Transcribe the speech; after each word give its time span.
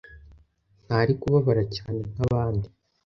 ntari 0.85 1.11
kubabara 1.21 1.63
cyane 1.75 2.01
nkabandi 2.13 2.67